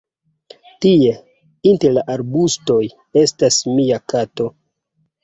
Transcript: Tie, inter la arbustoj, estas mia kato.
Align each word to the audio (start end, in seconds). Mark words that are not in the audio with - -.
Tie, 0.85 1.11
inter 1.71 1.93
la 1.97 2.03
arbustoj, 2.13 2.79
estas 3.25 3.59
mia 3.77 4.01
kato. 4.15 4.49